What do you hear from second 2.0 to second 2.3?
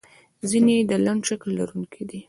دي.